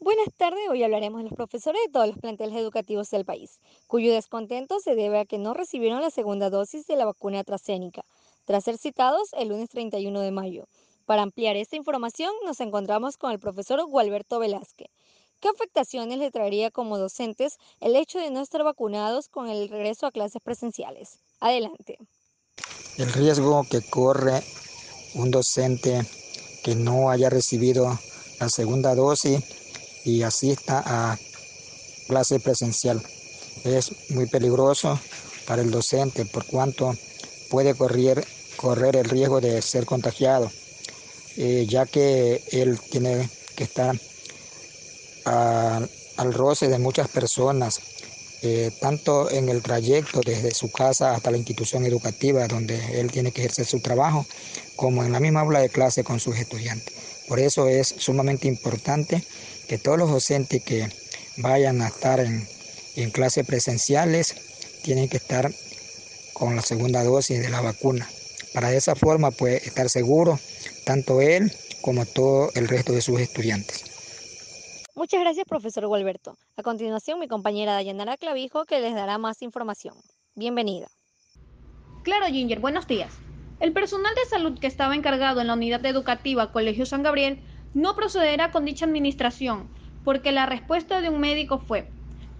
[0.00, 3.58] Buenas tardes, hoy hablaremos de los profesores de todos los planteles educativos del país,
[3.88, 8.04] cuyo descontento se debe a que no recibieron la segunda dosis de la vacuna AstraZeneca,
[8.44, 10.68] tras ser citados el lunes 31 de mayo.
[11.04, 14.86] Para ampliar esta información nos encontramos con el profesor Gualberto Velázquez.
[15.40, 20.06] ¿Qué afectaciones le traería como docentes el hecho de no estar vacunados con el regreso
[20.06, 21.18] a clases presenciales?
[21.40, 21.98] Adelante.
[22.98, 24.44] El riesgo que corre
[25.16, 26.02] un docente
[26.62, 27.98] que no haya recibido
[28.38, 29.58] la segunda dosis
[30.08, 31.18] y asista a
[32.06, 33.02] clase presencial.
[33.64, 34.98] Es muy peligroso
[35.46, 36.96] para el docente por cuanto
[37.50, 38.26] puede correr,
[38.56, 40.50] correr el riesgo de ser contagiado,
[41.36, 43.98] eh, ya que él tiene que estar
[45.24, 47.80] al roce de muchas personas,
[48.40, 53.30] eh, tanto en el trayecto desde su casa hasta la institución educativa donde él tiene
[53.30, 54.24] que ejercer su trabajo,
[54.74, 56.94] como en la misma aula de clase con sus estudiantes.
[57.28, 59.22] Por eso es sumamente importante
[59.68, 60.88] que todos los docentes que
[61.36, 62.46] vayan a estar en,
[63.12, 65.52] clases presenciales tienen que estar
[66.32, 68.08] con la segunda dosis de la vacuna.
[68.52, 70.40] Para de esa forma puede estar seguro
[70.84, 73.84] tanto él como todo el resto de sus estudiantes.
[74.96, 76.36] Muchas gracias, profesor Gualberto.
[76.56, 79.94] A continuación, mi compañera Dayanara Clavijo, que les dará más información.
[80.34, 80.88] Bienvenida.
[82.02, 83.14] Claro, Ginger, buenos días.
[83.60, 87.42] El personal de salud que estaba encargado en la unidad educativa Colegio San Gabriel
[87.78, 89.68] no procederá con dicha administración,
[90.02, 91.88] porque la respuesta de un médico fue,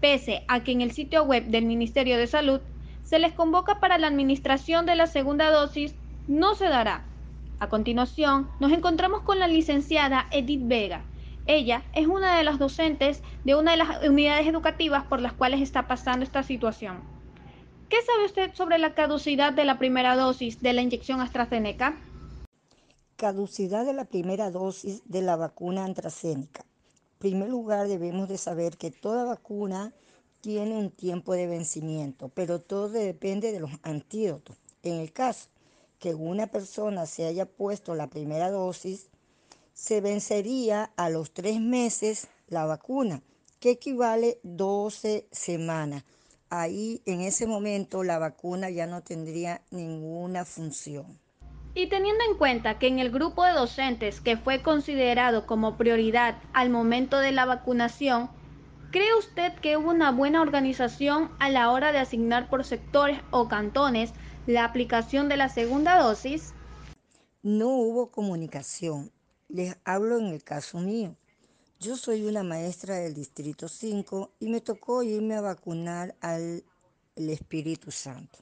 [0.00, 2.60] pese a que en el sitio web del Ministerio de Salud
[3.02, 5.96] se les convoca para la administración de la segunda dosis,
[6.28, 7.04] no se dará.
[7.58, 11.02] A continuación, nos encontramos con la licenciada Edith Vega.
[11.46, 15.60] Ella es una de las docentes de una de las unidades educativas por las cuales
[15.60, 17.02] está pasando esta situación.
[17.88, 21.96] ¿Qué sabe usted sobre la caducidad de la primera dosis de la inyección AstraZeneca?
[23.24, 26.60] Caducidad de la primera dosis de la vacuna AstraZeneca.
[26.60, 29.94] En primer lugar, debemos de saber que toda vacuna
[30.42, 34.58] tiene un tiempo de vencimiento, pero todo depende de los antídotos.
[34.82, 35.48] En el caso
[35.98, 39.08] que una persona se haya puesto la primera dosis,
[39.72, 43.22] se vencería a los tres meses la vacuna,
[43.58, 46.04] que equivale 12 semanas.
[46.50, 51.24] Ahí, en ese momento, la vacuna ya no tendría ninguna función.
[51.76, 56.40] Y teniendo en cuenta que en el grupo de docentes que fue considerado como prioridad
[56.52, 58.30] al momento de la vacunación,
[58.92, 63.48] ¿cree usted que hubo una buena organización a la hora de asignar por sectores o
[63.48, 64.12] cantones
[64.46, 66.54] la aplicación de la segunda dosis?
[67.42, 69.10] No hubo comunicación.
[69.48, 71.16] Les hablo en el caso mío.
[71.80, 76.62] Yo soy una maestra del Distrito 5 y me tocó irme a vacunar al
[77.16, 78.38] Espíritu Santo.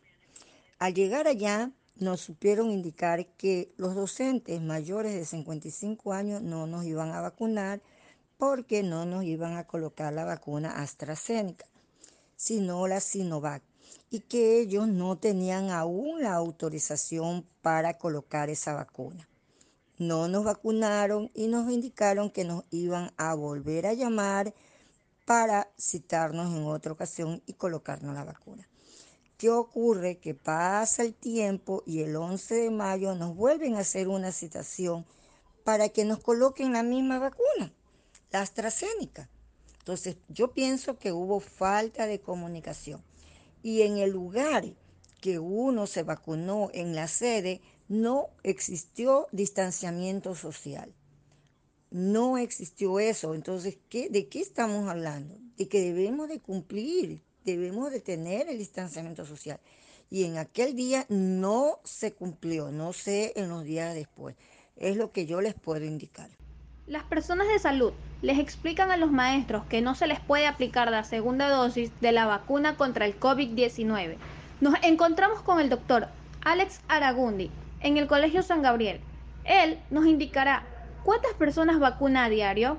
[0.79, 6.85] Al llegar allá, nos supieron indicar que los docentes mayores de 55 años no nos
[6.85, 7.83] iban a vacunar
[8.39, 11.67] porque no nos iban a colocar la vacuna AstraZeneca,
[12.35, 13.63] sino la Sinovac,
[14.11, 19.29] y que ellos no tenían aún la autorización para colocar esa vacuna.
[19.99, 24.53] No nos vacunaron y nos indicaron que nos iban a volver a llamar
[25.25, 28.69] para citarnos en otra ocasión y colocarnos la vacuna.
[29.43, 30.19] ¿Qué ocurre?
[30.19, 35.05] Que pasa el tiempo y el 11 de mayo nos vuelven a hacer una citación
[35.65, 37.73] para que nos coloquen la misma vacuna,
[38.31, 39.29] la AstraZeneca.
[39.81, 43.03] Entonces, yo pienso que hubo falta de comunicación.
[43.65, 44.65] Y en el lugar
[45.21, 50.95] que uno se vacunó en la sede, no existió distanciamiento social.
[51.91, 53.35] No existió eso.
[53.35, 55.37] Entonces, ¿qué, ¿de qué estamos hablando?
[55.57, 59.59] De que debemos de cumplir debemos de tener el distanciamiento social.
[60.11, 64.37] Y en aquel día no se cumplió, no sé en los días después.
[64.77, 66.31] Es lo que yo les puedo indicar.
[66.87, 67.93] Las personas de salud
[68.23, 72.13] les explican a los maestros que no se les puede aplicar la segunda dosis de
[72.13, 74.17] la vacuna contra el COVID-19.
[74.61, 76.09] Nos encontramos con el doctor
[76.45, 79.01] Alex Aragundi en el Colegio San Gabriel.
[79.45, 80.65] Él nos indicará
[81.05, 82.79] cuántas personas vacuna a diario.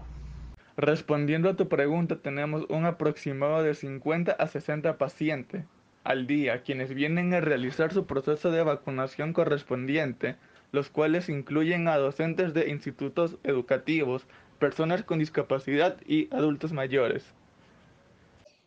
[0.78, 5.66] Respondiendo a tu pregunta, tenemos un aproximado de 50 a 60 pacientes
[6.04, 10.36] al día quienes vienen a realizar su proceso de vacunación correspondiente,
[10.72, 14.26] los cuales incluyen a docentes de institutos educativos,
[14.60, 17.24] personas con discapacidad y adultos mayores.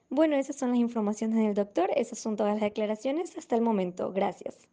[0.08, 4.12] Bueno, esas son las informaciones del doctor, esas son todas las declaraciones hasta el momento.
[4.12, 4.68] Gracias.